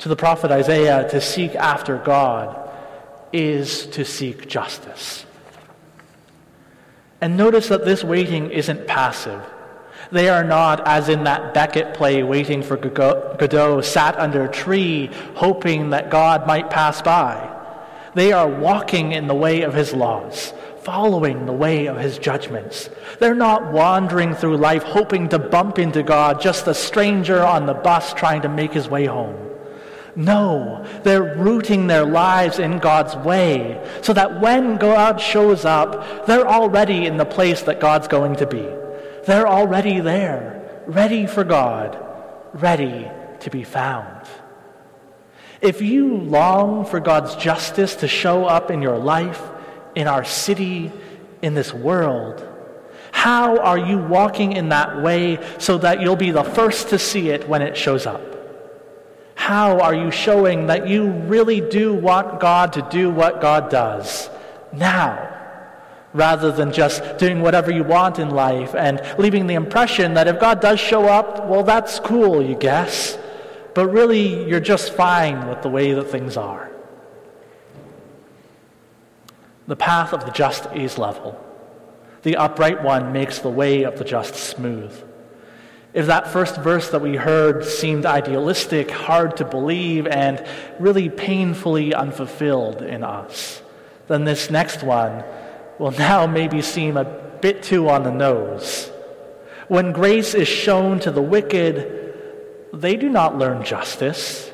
To 0.00 0.10
the 0.10 0.14
prophet 0.14 0.50
Isaiah, 0.50 1.08
to 1.08 1.22
seek 1.22 1.54
after 1.54 1.96
God 1.96 2.68
is 3.32 3.86
to 3.86 4.04
seek 4.04 4.46
justice. 4.46 5.24
And 7.22 7.38
notice 7.38 7.68
that 7.68 7.86
this 7.86 8.04
waiting 8.04 8.50
isn't 8.50 8.86
passive. 8.86 9.40
They 10.12 10.28
are 10.28 10.44
not, 10.44 10.86
as 10.86 11.08
in 11.08 11.24
that 11.24 11.54
Beckett 11.54 11.94
play, 11.94 12.22
waiting 12.22 12.62
for 12.62 12.76
Godot, 12.76 13.80
sat 13.80 14.18
under 14.18 14.44
a 14.44 14.52
tree, 14.52 15.08
hoping 15.34 15.88
that 15.90 16.10
God 16.10 16.46
might 16.46 16.68
pass 16.68 17.00
by. 17.00 17.52
They 18.14 18.32
are 18.32 18.48
walking 18.48 19.12
in 19.12 19.26
the 19.26 19.34
way 19.34 19.62
of 19.62 19.74
his 19.74 19.92
laws, 19.92 20.52
following 20.82 21.46
the 21.46 21.52
way 21.52 21.86
of 21.86 21.96
his 21.96 22.18
judgments. 22.18 22.88
They're 23.18 23.34
not 23.34 23.72
wandering 23.72 24.34
through 24.34 24.56
life 24.56 24.82
hoping 24.82 25.28
to 25.30 25.38
bump 25.38 25.78
into 25.78 26.02
God, 26.02 26.40
just 26.40 26.66
a 26.66 26.74
stranger 26.74 27.44
on 27.44 27.66
the 27.66 27.74
bus 27.74 28.12
trying 28.14 28.42
to 28.42 28.48
make 28.48 28.72
his 28.72 28.88
way 28.88 29.06
home. 29.06 29.36
No, 30.16 30.86
they're 31.02 31.34
rooting 31.36 31.88
their 31.88 32.04
lives 32.04 32.60
in 32.60 32.78
God's 32.78 33.16
way 33.16 33.84
so 34.02 34.12
that 34.12 34.40
when 34.40 34.76
God 34.76 35.20
shows 35.20 35.64
up, 35.64 36.26
they're 36.26 36.46
already 36.46 37.06
in 37.06 37.16
the 37.16 37.24
place 37.24 37.62
that 37.62 37.80
God's 37.80 38.06
going 38.06 38.36
to 38.36 38.46
be. 38.46 38.68
They're 39.26 39.48
already 39.48 40.00
there, 40.00 40.84
ready 40.86 41.26
for 41.26 41.42
God, 41.42 41.98
ready 42.52 43.10
to 43.40 43.50
be 43.50 43.64
found. 43.64 44.28
If 45.64 45.80
you 45.80 46.18
long 46.18 46.84
for 46.84 47.00
God's 47.00 47.34
justice 47.36 47.96
to 47.96 48.06
show 48.06 48.44
up 48.44 48.70
in 48.70 48.82
your 48.82 48.98
life, 48.98 49.40
in 49.94 50.06
our 50.06 50.22
city, 50.22 50.92
in 51.40 51.54
this 51.54 51.72
world, 51.72 52.46
how 53.12 53.58
are 53.60 53.78
you 53.78 53.96
walking 53.96 54.52
in 54.52 54.68
that 54.68 55.00
way 55.00 55.38
so 55.58 55.78
that 55.78 56.02
you'll 56.02 56.16
be 56.16 56.32
the 56.32 56.44
first 56.44 56.90
to 56.90 56.98
see 56.98 57.30
it 57.30 57.48
when 57.48 57.62
it 57.62 57.78
shows 57.78 58.04
up? 58.04 58.20
How 59.36 59.80
are 59.80 59.94
you 59.94 60.10
showing 60.10 60.66
that 60.66 60.86
you 60.86 61.10
really 61.10 61.62
do 61.62 61.94
want 61.94 62.40
God 62.40 62.74
to 62.74 62.86
do 62.90 63.08
what 63.08 63.40
God 63.40 63.70
does 63.70 64.28
now? 64.70 65.30
Rather 66.12 66.52
than 66.52 66.74
just 66.74 67.16
doing 67.16 67.40
whatever 67.40 67.72
you 67.72 67.84
want 67.84 68.18
in 68.18 68.28
life 68.28 68.74
and 68.74 69.00
leaving 69.18 69.46
the 69.46 69.54
impression 69.54 70.12
that 70.12 70.28
if 70.28 70.38
God 70.38 70.60
does 70.60 70.78
show 70.78 71.06
up, 71.06 71.48
well, 71.48 71.62
that's 71.62 72.00
cool, 72.00 72.42
you 72.42 72.54
guess. 72.54 73.16
But 73.74 73.88
really, 73.88 74.48
you're 74.48 74.60
just 74.60 74.92
fine 74.92 75.48
with 75.48 75.62
the 75.62 75.68
way 75.68 75.92
that 75.92 76.04
things 76.04 76.36
are. 76.36 76.70
The 79.66 79.76
path 79.76 80.12
of 80.12 80.24
the 80.24 80.30
just 80.30 80.66
is 80.74 80.98
level. 80.98 81.40
The 82.22 82.36
upright 82.36 82.82
one 82.82 83.12
makes 83.12 83.38
the 83.40 83.50
way 83.50 83.82
of 83.82 83.98
the 83.98 84.04
just 84.04 84.34
smooth. 84.34 84.92
If 85.92 86.06
that 86.06 86.28
first 86.28 86.56
verse 86.56 86.90
that 86.90 87.00
we 87.00 87.16
heard 87.16 87.64
seemed 87.64 88.04
idealistic, 88.04 88.90
hard 88.90 89.36
to 89.38 89.44
believe, 89.44 90.06
and 90.06 90.44
really 90.78 91.08
painfully 91.08 91.94
unfulfilled 91.94 92.82
in 92.82 93.04
us, 93.04 93.62
then 94.08 94.24
this 94.24 94.50
next 94.50 94.82
one 94.82 95.24
will 95.78 95.92
now 95.92 96.26
maybe 96.26 96.62
seem 96.62 96.96
a 96.96 97.04
bit 97.04 97.62
too 97.62 97.88
on 97.88 98.02
the 98.02 98.10
nose. 98.10 98.90
When 99.68 99.92
grace 99.92 100.34
is 100.34 100.48
shown 100.48 100.98
to 101.00 101.10
the 101.10 101.22
wicked, 101.22 102.03
they 102.74 102.96
do 102.96 103.08
not 103.08 103.38
learn 103.38 103.64
justice. 103.64 104.50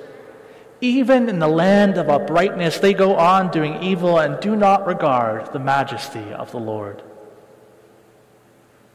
Even 0.80 1.28
in 1.28 1.38
the 1.38 1.48
land 1.48 1.98
of 1.98 2.08
uprightness, 2.08 2.78
they 2.78 2.94
go 2.94 3.16
on 3.16 3.50
doing 3.50 3.82
evil 3.82 4.18
and 4.18 4.40
do 4.40 4.56
not 4.56 4.86
regard 4.86 5.52
the 5.52 5.58
majesty 5.58 6.32
of 6.32 6.50
the 6.52 6.58
Lord. 6.58 7.02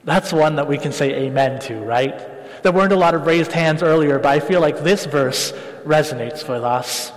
That's 0.03 0.31
one 0.31 0.55
that 0.55 0.67
we 0.67 0.77
can 0.77 0.91
say 0.91 1.13
amen 1.25 1.59
to, 1.61 1.79
right? 1.79 2.63
There 2.63 2.71
weren't 2.71 2.93
a 2.93 2.95
lot 2.97 3.15
of 3.15 3.25
raised 3.25 3.51
hands 3.51 3.83
earlier, 3.83 4.17
but 4.17 4.29
I 4.29 4.39
feel 4.39 4.61
like 4.61 4.83
this 4.83 5.05
verse 5.05 5.51
resonates 5.83 6.47
with 6.47 6.63
us. 6.63 7.11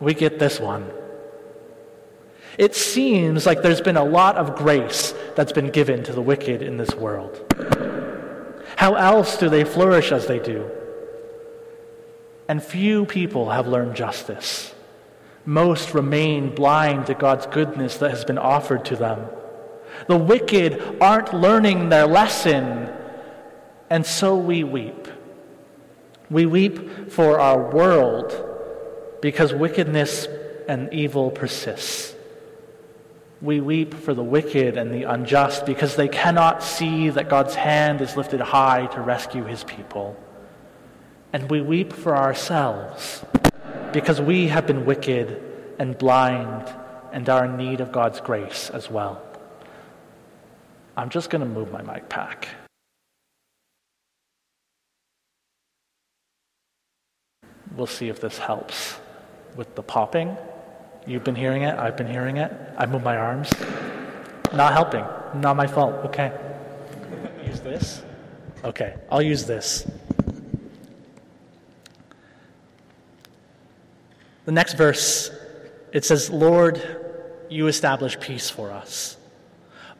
We 0.00 0.14
get 0.14 0.38
this 0.38 0.60
one. 0.60 0.90
It 2.58 2.74
seems 2.74 3.46
like 3.46 3.62
there's 3.62 3.80
been 3.80 3.96
a 3.96 4.04
lot 4.04 4.36
of 4.36 4.56
grace 4.56 5.14
that's 5.34 5.52
been 5.52 5.70
given 5.70 6.02
to 6.04 6.12
the 6.12 6.20
wicked 6.20 6.62
in 6.62 6.76
this 6.76 6.94
world. 6.94 7.38
How 8.76 8.94
else 8.94 9.38
do 9.38 9.48
they 9.48 9.64
flourish 9.64 10.12
as 10.12 10.26
they 10.26 10.38
do? 10.38 10.70
And 12.50 12.60
few 12.60 13.06
people 13.06 13.50
have 13.50 13.68
learned 13.68 13.94
justice. 13.94 14.74
Most 15.46 15.94
remain 15.94 16.52
blind 16.52 17.06
to 17.06 17.14
God's 17.14 17.46
goodness 17.46 17.98
that 17.98 18.10
has 18.10 18.24
been 18.24 18.38
offered 18.38 18.84
to 18.86 18.96
them. 18.96 19.24
The 20.08 20.16
wicked 20.16 20.98
aren't 21.00 21.32
learning 21.32 21.90
their 21.90 22.08
lesson 22.08 22.92
and 23.88 24.04
so 24.04 24.36
we 24.36 24.64
weep. 24.64 25.06
We 26.28 26.44
weep 26.44 27.12
for 27.12 27.38
our 27.38 27.70
world 27.70 28.34
because 29.22 29.54
wickedness 29.54 30.26
and 30.66 30.92
evil 30.92 31.30
persists. 31.30 32.16
We 33.40 33.60
weep 33.60 33.94
for 33.94 34.12
the 34.12 34.24
wicked 34.24 34.76
and 34.76 34.92
the 34.92 35.04
unjust 35.04 35.66
because 35.66 35.94
they 35.94 36.08
cannot 36.08 36.64
see 36.64 37.10
that 37.10 37.28
God's 37.28 37.54
hand 37.54 38.00
is 38.00 38.16
lifted 38.16 38.40
high 38.40 38.86
to 38.86 39.00
rescue 39.00 39.44
his 39.44 39.62
people. 39.62 40.16
And 41.32 41.48
we 41.50 41.60
weep 41.60 41.92
for 41.92 42.16
ourselves 42.16 43.24
because 43.92 44.20
we 44.20 44.48
have 44.48 44.66
been 44.66 44.84
wicked 44.84 45.40
and 45.78 45.96
blind 45.96 46.72
and 47.12 47.28
are 47.28 47.44
in 47.44 47.56
need 47.56 47.80
of 47.80 47.92
God's 47.92 48.20
grace 48.20 48.70
as 48.70 48.90
well. 48.90 49.22
I'm 50.96 51.08
just 51.08 51.30
going 51.30 51.40
to 51.40 51.48
move 51.48 51.70
my 51.72 51.82
mic 51.82 52.08
pack. 52.08 52.48
We'll 57.76 57.86
see 57.86 58.08
if 58.08 58.20
this 58.20 58.38
helps 58.38 58.98
with 59.56 59.74
the 59.76 59.82
popping. 59.82 60.36
You've 61.06 61.24
been 61.24 61.36
hearing 61.36 61.62
it, 61.62 61.78
I've 61.78 61.96
been 61.96 62.08
hearing 62.08 62.36
it. 62.36 62.52
I 62.76 62.86
move 62.86 63.02
my 63.02 63.16
arms. 63.16 63.50
Not 64.52 64.72
helping. 64.72 65.04
Not 65.40 65.56
my 65.56 65.66
fault. 65.66 65.94
Okay. 66.06 66.32
use 67.46 67.60
this? 67.60 68.02
Okay, 68.64 68.96
I'll 69.10 69.22
use 69.22 69.46
this. 69.46 69.88
The 74.44 74.52
next 74.52 74.74
verse, 74.74 75.30
it 75.92 76.04
says, 76.04 76.30
Lord, 76.30 76.80
you 77.48 77.66
establish 77.66 78.18
peace 78.18 78.48
for 78.48 78.70
us. 78.70 79.16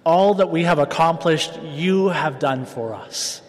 All 0.05 0.35
that 0.35 0.51
we 0.51 0.65
have 0.65 0.79
accomplished, 0.79 1.61
you 1.61 2.09
have 2.09 2.39
done 2.39 2.65
for 2.65 2.95
us. 2.95 3.43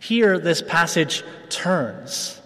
Here, 0.00 0.38
this 0.38 0.60
passage 0.60 1.22
turns. 1.48 2.40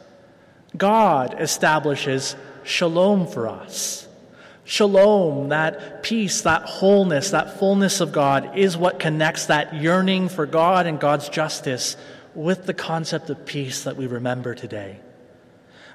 God 0.77 1.37
establishes 1.39 2.37
shalom 2.65 3.27
for 3.27 3.49
us. 3.49 4.07
Shalom, 4.65 5.51
that 5.51 6.03
peace, 6.03 6.43
that 6.43 6.63
wholeness, 6.63 7.31
that 7.31 7.59
fullness 7.59 8.01
of 8.01 8.13
God 8.13 8.59
is 8.59 8.77
what 8.77 8.99
connects 8.99 9.47
that 9.47 9.75
yearning 9.77 10.29
for 10.29 10.45
God 10.45 10.87
and 10.87 11.01
God's 11.01 11.29
justice 11.29 11.97
with 12.35 12.67
the 12.67 12.75
concept 12.75 13.31
of 13.31 13.47
peace 13.47 13.85
that 13.85 13.97
we 13.97 14.07
remember 14.07 14.55
today. 14.55 14.99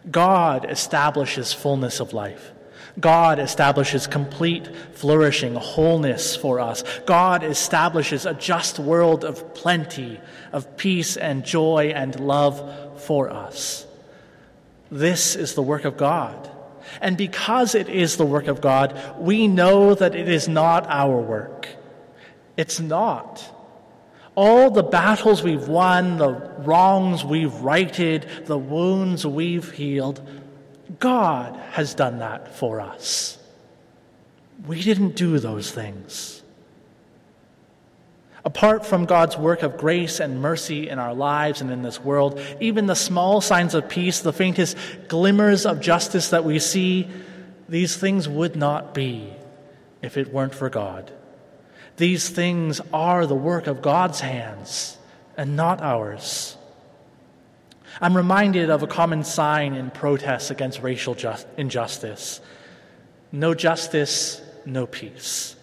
God 0.10 0.70
establishes 0.70 1.54
fullness 1.54 2.00
of 2.00 2.14
life. 2.14 2.52
God 3.00 3.40
establishes 3.40 4.08
complete 4.08 4.68
flourishing, 4.94 5.56
wholeness 5.56 6.36
for 6.36 6.60
us. 6.60 6.84
God 7.06 7.44
establishes 7.44 8.26
a 8.26 8.34
just 8.34 8.80
world 8.80 9.24
of 9.24 9.54
plenty, 9.54 10.20
of 10.52 10.78
peace 10.78 11.16
and 11.16 11.46
joy 11.46 11.94
and 11.96 12.20
love 12.20 13.02
for 13.02 13.30
us. 13.30 13.86
This 14.92 15.36
is 15.36 15.56
the 15.56 15.62
work 15.62 15.86
of 15.86 15.96
God. 15.96 16.50
And 17.00 17.16
because 17.16 17.76
it 17.76 17.88
is 17.88 18.18
the 18.18 18.26
work 18.26 18.48
of 18.48 18.60
God, 18.60 19.00
we 19.18 19.48
know 19.48 19.96
that 19.96 20.16
it 20.16 20.28
is 20.28 20.50
not 20.50 20.86
our 20.90 21.18
work. 21.22 21.68
It's 22.58 22.80
not. 22.80 23.50
All 24.36 24.72
the 24.72 24.84
battles 24.84 25.44
we've 25.44 25.68
won, 25.68 26.18
the 26.18 26.30
wrongs 26.30 27.24
we've 27.24 27.54
righted, 27.56 28.26
the 28.46 28.58
wounds 28.58 29.26
we've 29.26 29.70
healed, 29.72 30.22
God 31.00 31.56
has 31.72 31.94
done 31.94 32.20
that 32.20 32.56
for 32.56 32.80
us. 32.80 33.38
We 34.66 34.82
didn't 34.82 35.16
do 35.16 35.40
those 35.40 35.72
things. 35.72 36.42
Apart 38.44 38.86
from 38.86 39.06
God's 39.06 39.38
work 39.38 39.62
of 39.62 39.78
grace 39.78 40.20
and 40.20 40.42
mercy 40.42 40.90
in 40.90 40.98
our 40.98 41.14
lives 41.14 41.62
and 41.62 41.70
in 41.70 41.84
this 41.84 42.00
world, 42.00 42.40
even 42.60 42.88
the 42.88 42.96
small 42.96 43.40
signs 43.42 43.76
of 43.76 43.88
peace, 43.88 44.22
the 44.22 44.34
faintest 44.34 44.78
glimmers 45.08 45.66
of 45.66 45.80
justice 45.80 46.30
that 46.30 46.44
we 46.44 46.58
see, 46.58 47.08
these 47.70 47.96
things 47.96 48.28
would 48.28 48.56
not 48.56 48.94
be 48.94 49.32
if 50.02 50.18
it 50.18 50.34
weren't 50.34 50.56
for 50.56 50.70
God. 50.70 51.12
These 52.02 52.30
things 52.30 52.82
are 52.92 53.28
the 53.28 53.36
work 53.36 53.68
of 53.68 53.84
God's 53.84 54.20
hands 54.20 54.98
and 55.38 55.56
not 55.56 55.84
ours. 55.84 56.58
I'm 58.02 58.18
reminded 58.18 58.72
of 58.72 58.82
a 58.82 58.88
common 58.88 59.24
sign 59.24 59.76
in 59.76 59.92
protests 59.92 60.50
against 60.50 60.82
racial 60.82 61.14
just, 61.14 61.46
injustice 61.58 62.42
no 63.32 63.54
justice, 63.54 64.42
no 64.66 64.88
peace. 64.88 65.56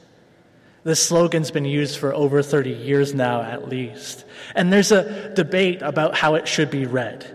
This 0.85 1.04
slogan's 1.04 1.50
been 1.50 1.64
used 1.64 1.99
for 1.99 2.14
over 2.14 2.40
30 2.40 2.71
years 2.71 3.14
now, 3.14 3.42
at 3.42 3.68
least. 3.68 4.25
And 4.54 4.73
there's 4.73 4.92
a 4.92 5.35
debate 5.35 5.83
about 5.83 6.16
how 6.16 6.37
it 6.37 6.47
should 6.47 6.71
be 6.71 6.87
read. 6.87 7.26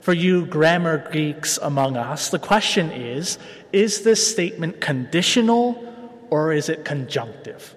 For 0.00 0.12
you 0.12 0.46
grammar 0.46 1.10
geeks 1.10 1.58
among 1.60 1.96
us, 1.96 2.30
the 2.30 2.38
question 2.38 2.92
is 2.92 3.36
is 3.72 4.02
this 4.02 4.24
statement 4.24 4.80
conditional 4.80 5.92
or 6.30 6.52
is 6.52 6.68
it 6.68 6.84
conjunctive? 6.84 7.74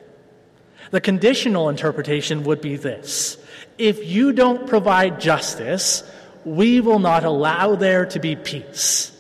The 0.92 1.02
conditional 1.02 1.70
interpretation 1.70 2.44
would 2.44 2.62
be 2.62 2.78
this 2.78 3.38
If 3.78 4.06
you 4.06 4.32
don't 4.34 4.68
provide 4.68 5.20
justice, 5.20 6.04
we 6.46 6.82
will 6.82 7.00
not 7.00 7.24
allow 7.24 7.76
there 7.76 8.06
to 8.08 8.20
be 8.20 8.36
peace. 8.36 9.12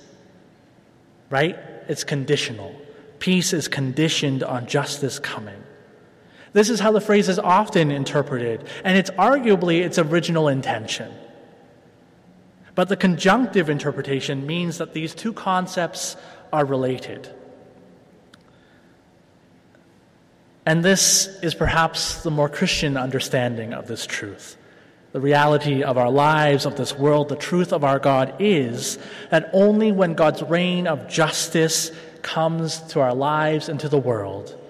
Right? 1.29 1.57
It's 1.88 2.03
conditional. 2.03 2.74
Peace 3.19 3.53
is 3.53 3.67
conditioned 3.67 4.43
on 4.43 4.67
justice 4.67 5.19
coming. 5.19 5.62
This 6.53 6.69
is 6.69 6.79
how 6.79 6.91
the 6.91 7.01
phrase 7.01 7.29
is 7.29 7.39
often 7.39 7.91
interpreted, 7.91 8.63
and 8.83 8.97
it's 8.97 9.09
arguably 9.12 9.81
its 9.81 10.00
original 10.00 10.47
intention. 10.47 11.12
But 12.74 12.89
the 12.89 12.97
conjunctive 12.97 13.69
interpretation 13.69 14.45
means 14.47 14.77
that 14.77 14.93
these 14.93 15.13
two 15.13 15.33
concepts 15.33 16.15
are 16.53 16.63
related. 16.63 17.29
And 20.67 20.83
this 20.83 21.27
is 21.41 21.55
perhaps 21.55 22.24
the 22.24 22.29
more 22.29 22.50
Christian 22.50 22.97
understanding 22.97 23.74
of 23.74 23.88
this 23.88 24.05
truth. 24.05 24.57
The 25.13 25.21
reality 25.21 25.81
of 25.81 25.97
our 25.97 26.12
lives, 26.12 26.65
of 26.65 26.75
this 26.75 26.93
world, 26.93 27.29
the 27.29 27.38
truth 27.38 27.71
of 27.71 27.86
our 27.86 28.00
God 28.00 28.36
is 28.39 29.00
that 29.29 29.50
only 29.53 29.93
when 29.93 30.13
God's 30.13 30.43
reign 30.43 30.86
of 30.86 31.07
justice 31.07 31.91
comes 32.21 32.81
to 32.89 33.00
our 33.00 33.15
lives 33.15 33.69
and 33.69 33.79
to 33.79 33.88
the 33.88 33.97
world, 33.97 34.62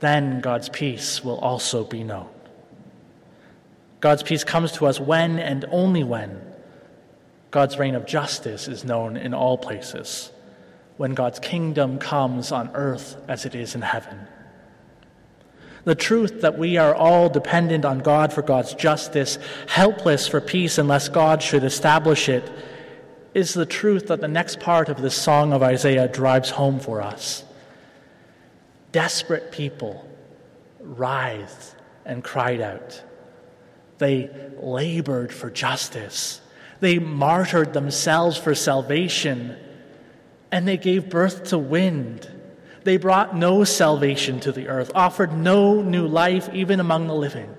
then 0.00 0.40
God's 0.40 0.68
peace 0.68 1.22
will 1.22 1.38
also 1.38 1.84
be 1.84 2.02
known. 2.02 2.28
God's 4.00 4.24
peace 4.24 4.42
comes 4.42 4.72
to 4.72 4.86
us 4.86 4.98
when 4.98 5.38
and 5.38 5.64
only 5.70 6.02
when 6.02 6.42
God's 7.52 7.78
reign 7.78 7.94
of 7.94 8.06
justice 8.06 8.66
is 8.66 8.82
known 8.82 9.16
in 9.16 9.34
all 9.34 9.56
places, 9.56 10.32
when 10.96 11.14
God's 11.14 11.38
kingdom 11.38 12.00
comes 12.00 12.50
on 12.50 12.72
earth 12.74 13.14
as 13.28 13.46
it 13.46 13.54
is 13.54 13.76
in 13.76 13.82
heaven. 13.82 14.26
The 15.84 15.94
truth 15.94 16.40
that 16.40 16.58
we 16.58 16.78
are 16.78 16.94
all 16.94 17.28
dependent 17.28 17.84
on 17.84 17.98
God 18.00 18.32
for 18.32 18.42
God's 18.42 18.74
justice, 18.74 19.38
helpless 19.68 20.26
for 20.26 20.40
peace 20.40 20.78
unless 20.78 21.08
God 21.08 21.42
should 21.42 21.62
establish 21.62 22.28
it, 22.28 22.50
is 23.34 23.52
the 23.52 23.66
truth 23.66 24.06
that 24.06 24.20
the 24.20 24.28
next 24.28 24.60
part 24.60 24.88
of 24.88 25.02
this 25.02 25.14
song 25.14 25.52
of 25.52 25.62
Isaiah 25.62 26.08
drives 26.08 26.50
home 26.50 26.80
for 26.80 27.02
us. 27.02 27.44
Desperate 28.92 29.52
people 29.52 30.08
writhed 30.80 31.74
and 32.04 32.22
cried 32.22 32.60
out. 32.60 33.02
They 33.98 34.30
labored 34.58 35.32
for 35.32 35.50
justice. 35.50 36.40
They 36.80 36.98
martyred 36.98 37.72
themselves 37.72 38.36
for 38.36 38.54
salvation, 38.54 39.56
and 40.50 40.66
they 40.66 40.76
gave 40.76 41.10
birth 41.10 41.44
to 41.44 41.58
wind. 41.58 42.30
They 42.84 42.98
brought 42.98 43.34
no 43.34 43.64
salvation 43.64 44.40
to 44.40 44.52
the 44.52 44.68
earth, 44.68 44.92
offered 44.94 45.32
no 45.32 45.80
new 45.80 46.06
life 46.06 46.50
even 46.52 46.80
among 46.80 47.06
the 47.06 47.14
living. 47.14 47.54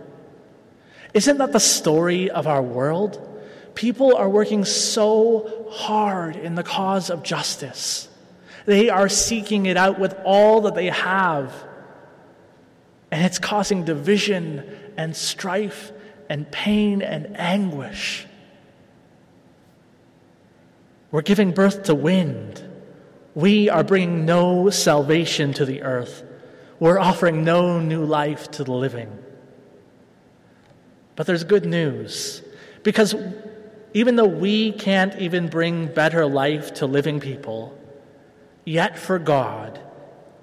Isn't 1.14 1.40
that 1.40 1.52
the 1.52 1.60
story 1.60 2.30
of 2.30 2.46
our 2.46 2.62
world? 2.62 3.22
People 3.74 4.16
are 4.16 4.30
working 4.30 4.66
so 4.66 5.68
hard 5.72 6.36
in 6.36 6.56
the 6.56 6.64
cause 6.64 7.10
of 7.10 7.24
justice. 7.24 8.08
They 8.66 8.90
are 8.90 9.10
seeking 9.10 9.66
it 9.66 9.78
out 9.78 10.00
with 10.00 10.16
all 10.24 10.62
that 10.62 10.76
they 10.76 10.88
have. 10.88 11.52
And 13.12 13.26
it's 13.26 13.40
causing 13.40 13.84
division 13.84 14.64
and 14.96 15.16
strife 15.16 15.92
and 16.30 16.50
pain 16.52 17.02
and 17.02 17.36
anguish. 17.38 18.28
We're 21.12 21.22
giving 21.22 21.52
birth 21.52 21.84
to 21.84 21.96
wind. 21.96 22.64
We 23.36 23.70
are 23.70 23.84
bringing 23.84 24.26
no 24.26 24.70
salvation 24.70 25.54
to 25.54 25.66
the 25.66 25.84
earth. 25.84 26.24
We're 26.80 27.00
offering 27.00 27.44
no 27.44 27.80
new 27.80 28.06
life 28.06 28.50
to 28.52 28.64
the 28.64 28.72
living. 28.72 29.20
But 31.18 31.28
there's 31.28 31.44
good 31.44 31.66
news 31.66 32.42
because 32.84 33.14
even 33.94 34.16
though 34.16 34.28
we 34.28 34.72
can't 34.72 35.18
even 35.20 35.50
bring 35.50 35.88
better 35.88 36.26
life 36.26 36.76
to 36.76 36.86
living 36.86 37.20
people, 37.20 37.78
yet 38.64 38.98
for 38.98 39.20
God, 39.20 39.80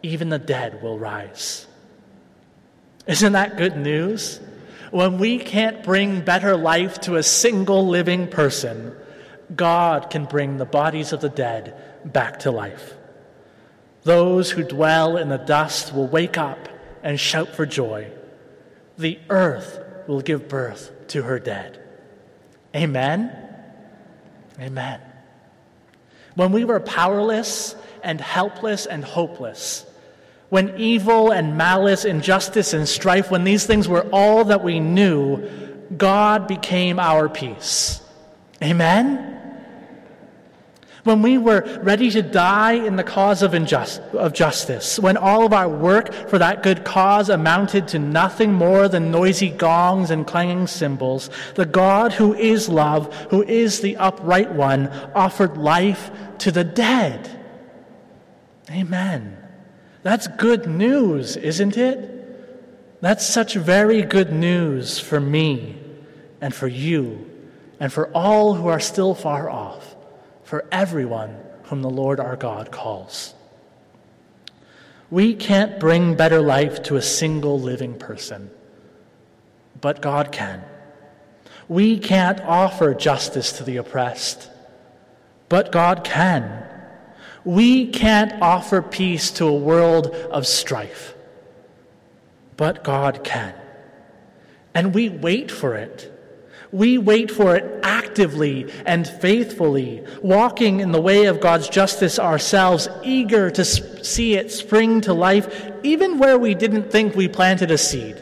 even 0.02 0.28
the 0.28 0.38
dead 0.38 0.82
will 0.82 0.98
rise. 0.98 1.66
Isn't 3.06 3.32
that 3.32 3.56
good 3.56 3.76
news? 3.76 4.40
When 4.90 5.18
we 5.18 5.38
can't 5.38 5.82
bring 5.82 6.20
better 6.20 6.56
life 6.56 7.00
to 7.02 7.16
a 7.16 7.22
single 7.22 7.88
living 7.88 8.28
person, 8.28 8.94
God 9.54 10.10
can 10.10 10.26
bring 10.26 10.58
the 10.58 10.66
bodies 10.66 11.12
of 11.12 11.20
the 11.20 11.28
dead 11.28 11.91
back 12.04 12.40
to 12.40 12.50
life. 12.50 12.94
Those 14.02 14.50
who 14.50 14.64
dwell 14.64 15.16
in 15.16 15.28
the 15.28 15.38
dust 15.38 15.94
will 15.94 16.08
wake 16.08 16.36
up 16.36 16.68
and 17.02 17.18
shout 17.18 17.48
for 17.48 17.66
joy. 17.66 18.10
The 18.98 19.18
earth 19.30 19.78
will 20.06 20.20
give 20.20 20.48
birth 20.48 20.90
to 21.08 21.22
her 21.22 21.38
dead. 21.38 21.78
Amen? 22.74 23.32
Amen. 24.60 25.00
When 26.34 26.52
we 26.52 26.64
were 26.64 26.80
powerless 26.80 27.76
and 28.02 28.20
helpless 28.20 28.86
and 28.86 29.04
hopeless, 29.04 29.86
when 30.48 30.78
evil 30.78 31.30
and 31.30 31.56
malice, 31.56 32.04
injustice 32.04 32.72
and 32.72 32.88
strife, 32.88 33.30
when 33.30 33.44
these 33.44 33.64
things 33.66 33.88
were 33.88 34.06
all 34.12 34.44
that 34.44 34.62
we 34.62 34.80
knew, 34.80 35.48
God 35.96 36.46
became 36.46 36.98
our 36.98 37.28
peace. 37.28 38.02
Amen? 38.62 39.31
When 41.04 41.20
we 41.20 41.36
were 41.36 41.80
ready 41.82 42.10
to 42.10 42.22
die 42.22 42.74
in 42.74 42.94
the 42.94 43.02
cause 43.02 43.42
of, 43.42 43.54
injust, 43.54 44.00
of 44.12 44.32
justice, 44.32 44.98
when 44.98 45.16
all 45.16 45.44
of 45.44 45.52
our 45.52 45.68
work 45.68 46.12
for 46.28 46.38
that 46.38 46.62
good 46.62 46.84
cause 46.84 47.28
amounted 47.28 47.88
to 47.88 47.98
nothing 47.98 48.52
more 48.52 48.88
than 48.88 49.10
noisy 49.10 49.50
gongs 49.50 50.10
and 50.10 50.26
clanging 50.26 50.66
cymbals, 50.66 51.28
the 51.56 51.66
God 51.66 52.12
who 52.12 52.34
is 52.34 52.68
love, 52.68 53.12
who 53.30 53.42
is 53.42 53.80
the 53.80 53.96
upright 53.96 54.52
one, 54.52 54.88
offered 55.14 55.56
life 55.56 56.10
to 56.38 56.52
the 56.52 56.64
dead. 56.64 57.28
Amen. 58.70 59.36
That's 60.04 60.28
good 60.28 60.68
news, 60.68 61.36
isn't 61.36 61.76
it? 61.76 63.00
That's 63.00 63.26
such 63.26 63.54
very 63.54 64.02
good 64.02 64.32
news 64.32 65.00
for 65.00 65.18
me 65.18 65.80
and 66.40 66.54
for 66.54 66.68
you 66.68 67.28
and 67.80 67.92
for 67.92 68.06
all 68.12 68.54
who 68.54 68.68
are 68.68 68.78
still 68.78 69.16
far 69.16 69.50
off 69.50 69.91
for 70.52 70.66
everyone 70.70 71.34
whom 71.62 71.80
the 71.80 71.88
Lord 71.88 72.20
our 72.20 72.36
God 72.36 72.70
calls. 72.70 73.32
We 75.10 75.34
can't 75.34 75.80
bring 75.80 76.14
better 76.14 76.42
life 76.42 76.82
to 76.82 76.96
a 76.96 77.00
single 77.00 77.58
living 77.58 77.98
person, 77.98 78.50
but 79.80 80.02
God 80.02 80.30
can. 80.30 80.62
We 81.68 81.98
can't 81.98 82.38
offer 82.42 82.92
justice 82.92 83.52
to 83.52 83.64
the 83.64 83.78
oppressed, 83.78 84.50
but 85.48 85.72
God 85.72 86.04
can. 86.04 86.66
We 87.44 87.86
can't 87.86 88.42
offer 88.42 88.82
peace 88.82 89.30
to 89.30 89.46
a 89.46 89.54
world 89.54 90.08
of 90.08 90.46
strife, 90.46 91.14
but 92.58 92.84
God 92.84 93.24
can. 93.24 93.54
And 94.74 94.92
we 94.92 95.08
wait 95.08 95.50
for 95.50 95.74
it 95.74 96.12
we 96.72 96.96
wait 96.96 97.30
for 97.30 97.54
it 97.54 97.80
actively 97.82 98.72
and 98.86 99.06
faithfully, 99.06 100.02
walking 100.22 100.80
in 100.80 100.90
the 100.90 101.00
way 101.00 101.26
of 101.26 101.38
God's 101.38 101.68
justice 101.68 102.18
ourselves, 102.18 102.88
eager 103.04 103.50
to 103.50 103.64
see 103.64 104.34
it 104.34 104.50
spring 104.50 105.02
to 105.02 105.12
life, 105.12 105.70
even 105.82 106.18
where 106.18 106.38
we 106.38 106.54
didn't 106.54 106.90
think 106.90 107.14
we 107.14 107.28
planted 107.28 107.70
a 107.70 107.76
seed, 107.76 108.16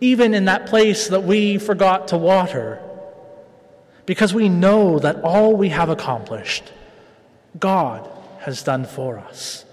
even 0.00 0.32
in 0.32 0.44
that 0.44 0.66
place 0.66 1.08
that 1.08 1.24
we 1.24 1.58
forgot 1.58 2.08
to 2.08 2.16
water, 2.16 2.80
because 4.06 4.32
we 4.32 4.48
know 4.48 5.00
that 5.00 5.22
all 5.22 5.56
we 5.56 5.70
have 5.70 5.88
accomplished, 5.88 6.72
God 7.58 8.08
has 8.38 8.62
done 8.62 8.84
for 8.84 9.18
us. 9.18 9.64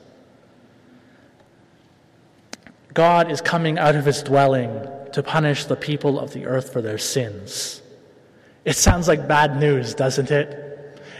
God 2.96 3.32
is 3.32 3.40
coming 3.40 3.78
out 3.78 3.96
of 3.96 4.06
his 4.06 4.24
dwelling 4.24 4.88
to 5.12 5.22
punish 5.22 5.66
the 5.66 5.76
people 5.76 6.20
of 6.20 6.34
the 6.34 6.48
earth 6.48 6.74
for 6.74 6.82
their 6.82 6.98
sins. 6.98 7.82
It 8.66 8.76
sounds 8.76 9.08
like 9.08 9.28
bad 9.28 9.60
news, 9.60 9.94
doesn't 9.94 10.32
it? 10.32 10.60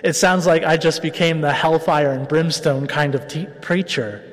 It 0.04 0.14
sounds 0.14 0.46
like 0.46 0.64
I 0.64 0.78
just 0.78 1.02
became 1.02 1.42
the 1.42 1.54
hellfire 1.54 2.12
and 2.12 2.28
brimstone 2.28 2.88
kind 2.88 3.16
of 3.16 3.28
te- 3.28 3.48
preacher. 3.62 4.24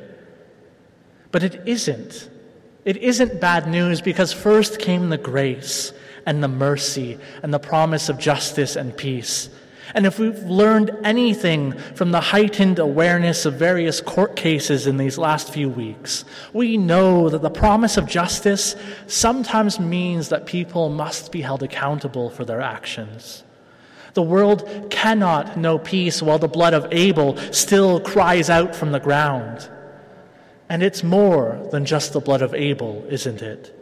But 1.31 1.43
it 1.43 1.63
isn't. 1.67 2.29
It 2.85 2.97
isn't 2.97 3.41
bad 3.41 3.69
news 3.69 4.01
because 4.01 4.33
first 4.33 4.79
came 4.79 5.11
the 5.11 5.19
grace 5.19 5.93
and 6.27 6.43
the 6.43 6.49
mercy 6.49 7.19
and 7.43 7.53
the 7.53 7.59
promise 7.59 8.09
of 8.09 8.19
justice 8.19 8.77
and 8.77 8.97
peace. 8.97 9.49
And 9.95 10.07
if 10.07 10.19
we've 10.19 10.43
learned 10.45 10.91
anything 11.03 11.73
from 11.95 12.13
the 12.13 12.21
heightened 12.21 12.79
awareness 12.79 13.45
of 13.45 13.55
various 13.55 14.01
court 14.01 14.37
cases 14.37 14.87
in 14.87 14.97
these 14.97 15.19
last 15.19 15.53
few 15.53 15.69
weeks, 15.69 16.25
we 16.53 16.77
know 16.77 17.29
that 17.29 17.43
the 17.43 17.51
promise 17.51 17.97
of 17.97 18.07
justice 18.07 18.77
sometimes 19.07 19.81
means 19.81 20.29
that 20.29 20.47
people 20.47 20.89
must 20.91 21.33
be 21.33 21.41
held 21.41 21.63
accountable 21.63 22.31
for 22.31 22.45
their 22.45 22.61
actions. 22.61 23.43
The 24.15 24.23
world 24.23 24.89
cannot 24.91 25.57
know 25.57 25.79
peace 25.79 26.23
while 26.23 26.39
the 26.39 26.49
blood 26.49 26.75
of 26.75 26.87
Abel 26.93 27.37
still 27.53 28.01
cries 28.01 28.51
out 28.51 28.75
from 28.75 28.93
the 28.93 29.01
ground. 29.01 29.69
And 30.69 30.83
it's 30.83 31.03
more 31.03 31.69
than 31.73 31.85
just 31.85 32.13
the 32.13 32.21
blood 32.21 32.43
of 32.43 32.55
Abel, 32.55 33.05
isn't 33.09 33.43
it? 33.43 33.77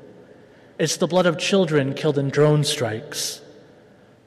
It's 0.78 0.96
the 0.96 1.06
blood 1.06 1.26
of 1.26 1.38
children 1.38 1.92
killed 1.92 2.18
in 2.18 2.30
drone 2.30 2.64
strikes 2.64 3.42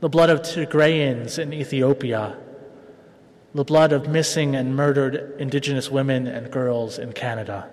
the 0.02 0.10
blood 0.10 0.32
of 0.32 0.42
Tigrayans 0.42 1.38
in 1.38 1.54
Ethiopia, 1.54 2.36
the 3.54 3.64
blood 3.64 3.94
of 3.94 4.08
missing 4.08 4.56
and 4.56 4.76
murdered 4.76 5.36
Indigenous 5.40 5.92
women 5.92 6.26
and 6.26 6.52
girls 6.52 6.98
in 6.98 7.14
Canada. 7.14 7.70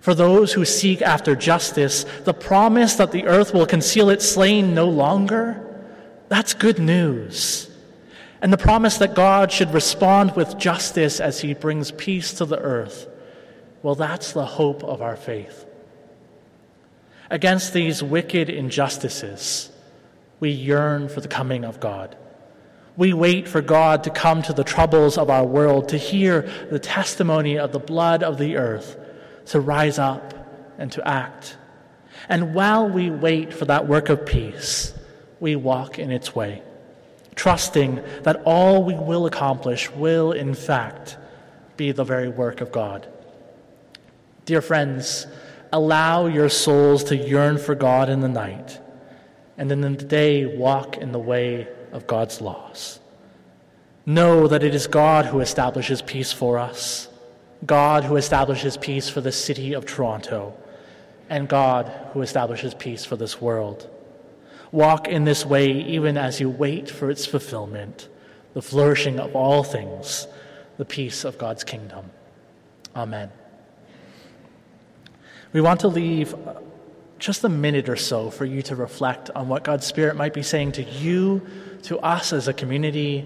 For 0.00 0.12
those 0.12 0.52
who 0.52 0.64
seek 0.64 1.00
after 1.00 1.36
justice, 1.36 2.04
the 2.24 2.34
promise 2.34 2.96
that 2.96 3.12
the 3.12 3.26
earth 3.26 3.54
will 3.54 3.64
conceal 3.64 4.10
its 4.10 4.28
slain 4.28 4.74
no 4.74 4.88
longer, 4.88 5.60
That's 6.28 6.52
good 6.52 6.78
news. 6.78 7.70
And 8.42 8.52
the 8.52 8.58
promise 8.58 8.98
that 8.98 9.14
God 9.14 9.52
should 9.52 9.72
respond 9.72 10.34
with 10.34 10.58
justice 10.58 11.20
as 11.20 11.40
he 11.40 11.54
brings 11.54 11.92
peace 11.92 12.34
to 12.34 12.44
the 12.44 12.58
earth, 12.58 13.06
well, 13.82 13.94
that's 13.94 14.32
the 14.32 14.44
hope 14.44 14.82
of 14.82 15.00
our 15.00 15.16
faith. 15.16 15.64
Against 17.30 17.72
these 17.72 18.02
wicked 18.02 18.50
injustices, 18.50 19.70
we 20.44 20.50
yearn 20.50 21.08
for 21.08 21.22
the 21.22 21.28
coming 21.28 21.64
of 21.64 21.80
God. 21.80 22.14
We 22.98 23.14
wait 23.14 23.48
for 23.48 23.62
God 23.62 24.04
to 24.04 24.10
come 24.10 24.42
to 24.42 24.52
the 24.52 24.62
troubles 24.62 25.16
of 25.16 25.30
our 25.30 25.42
world, 25.42 25.88
to 25.88 25.96
hear 25.96 26.42
the 26.70 26.78
testimony 26.78 27.58
of 27.58 27.72
the 27.72 27.78
blood 27.78 28.22
of 28.22 28.36
the 28.36 28.56
earth, 28.56 28.94
to 29.46 29.58
rise 29.58 29.98
up 29.98 30.34
and 30.76 30.92
to 30.92 31.08
act. 31.08 31.56
And 32.28 32.54
while 32.54 32.90
we 32.90 33.08
wait 33.08 33.54
for 33.54 33.64
that 33.64 33.88
work 33.88 34.10
of 34.10 34.26
peace, 34.26 34.92
we 35.40 35.56
walk 35.56 35.98
in 35.98 36.10
its 36.10 36.34
way, 36.34 36.60
trusting 37.34 38.02
that 38.24 38.42
all 38.44 38.84
we 38.84 38.94
will 38.94 39.24
accomplish 39.24 39.90
will, 39.92 40.32
in 40.32 40.52
fact, 40.52 41.16
be 41.78 41.90
the 41.90 42.04
very 42.04 42.28
work 42.28 42.60
of 42.60 42.70
God. 42.70 43.08
Dear 44.44 44.60
friends, 44.60 45.26
allow 45.72 46.26
your 46.26 46.50
souls 46.50 47.04
to 47.04 47.16
yearn 47.16 47.56
for 47.56 47.74
God 47.74 48.10
in 48.10 48.20
the 48.20 48.28
night, 48.28 48.78
and 49.56 49.70
then 49.70 49.84
in 49.84 49.96
the 49.96 50.04
day 50.04 50.44
walk 50.46 50.96
in 50.96 51.12
the 51.12 51.18
way 51.18 51.68
of 51.92 52.06
God's 52.06 52.40
laws. 52.40 53.00
Know 54.06 54.48
that 54.48 54.62
it 54.62 54.74
is 54.74 54.86
God 54.86 55.26
who 55.26 55.40
establishes 55.40 56.02
peace 56.02 56.32
for 56.32 56.58
us, 56.58 57.08
God 57.64 58.04
who 58.04 58.16
establishes 58.16 58.76
peace 58.76 59.08
for 59.08 59.20
the 59.20 59.32
city 59.32 59.72
of 59.72 59.86
Toronto, 59.86 60.54
and 61.30 61.48
God 61.48 61.90
who 62.12 62.20
establishes 62.20 62.74
peace 62.74 63.04
for 63.04 63.16
this 63.16 63.40
world. 63.40 63.88
Walk 64.72 65.08
in 65.08 65.24
this 65.24 65.46
way 65.46 65.70
even 65.70 66.18
as 66.18 66.40
you 66.40 66.50
wait 66.50 66.90
for 66.90 67.10
its 67.10 67.24
fulfillment, 67.24 68.08
the 68.52 68.62
flourishing 68.62 69.18
of 69.20 69.34
all 69.34 69.62
things, 69.62 70.26
the 70.76 70.84
peace 70.84 71.24
of 71.24 71.38
God's 71.38 71.64
kingdom. 71.64 72.10
Amen. 72.94 73.30
We 75.52 75.60
want 75.60 75.80
to 75.80 75.88
leave 75.88 76.34
just 77.24 77.42
a 77.42 77.48
minute 77.48 77.88
or 77.88 77.96
so 77.96 78.28
for 78.28 78.44
you 78.44 78.60
to 78.60 78.76
reflect 78.76 79.30
on 79.30 79.48
what 79.48 79.64
God's 79.64 79.86
Spirit 79.86 80.14
might 80.14 80.34
be 80.34 80.42
saying 80.42 80.72
to 80.72 80.82
you, 80.82 81.40
to 81.84 81.98
us 82.00 82.34
as 82.34 82.48
a 82.48 82.52
community, 82.52 83.24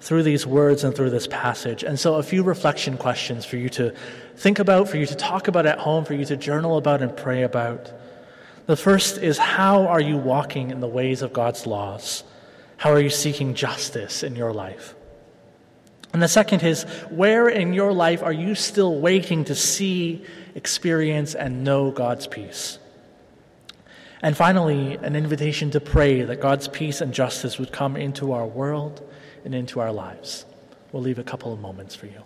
through 0.00 0.22
these 0.22 0.46
words 0.46 0.84
and 0.84 0.94
through 0.94 1.08
this 1.08 1.26
passage. 1.28 1.82
And 1.82 1.98
so, 1.98 2.16
a 2.16 2.22
few 2.22 2.42
reflection 2.42 2.98
questions 2.98 3.46
for 3.46 3.56
you 3.56 3.70
to 3.70 3.94
think 4.36 4.58
about, 4.58 4.90
for 4.90 4.98
you 4.98 5.06
to 5.06 5.14
talk 5.14 5.48
about 5.48 5.64
at 5.64 5.78
home, 5.78 6.04
for 6.04 6.12
you 6.12 6.26
to 6.26 6.36
journal 6.36 6.76
about 6.76 7.00
and 7.00 7.16
pray 7.16 7.44
about. 7.44 7.90
The 8.66 8.76
first 8.76 9.16
is 9.16 9.38
how 9.38 9.86
are 9.86 10.02
you 10.02 10.18
walking 10.18 10.70
in 10.70 10.80
the 10.80 10.86
ways 10.86 11.22
of 11.22 11.32
God's 11.32 11.66
laws? 11.66 12.24
How 12.76 12.92
are 12.92 13.00
you 13.00 13.08
seeking 13.08 13.54
justice 13.54 14.22
in 14.22 14.36
your 14.36 14.52
life? 14.52 14.94
And 16.12 16.22
the 16.22 16.28
second 16.28 16.62
is 16.62 16.82
where 17.08 17.48
in 17.48 17.72
your 17.72 17.94
life 17.94 18.22
are 18.22 18.34
you 18.34 18.54
still 18.54 19.00
waiting 19.00 19.44
to 19.46 19.54
see, 19.54 20.26
experience, 20.54 21.34
and 21.34 21.64
know 21.64 21.90
God's 21.90 22.26
peace? 22.26 22.78
And 24.24 24.34
finally, 24.34 24.94
an 25.02 25.16
invitation 25.16 25.70
to 25.72 25.80
pray 25.80 26.22
that 26.22 26.40
God's 26.40 26.66
peace 26.66 27.02
and 27.02 27.12
justice 27.12 27.58
would 27.58 27.72
come 27.72 27.94
into 27.94 28.32
our 28.32 28.46
world 28.46 29.06
and 29.44 29.54
into 29.54 29.80
our 29.80 29.92
lives. 29.92 30.46
We'll 30.92 31.02
leave 31.02 31.18
a 31.18 31.22
couple 31.22 31.52
of 31.52 31.60
moments 31.60 31.94
for 31.94 32.06
you. 32.06 32.22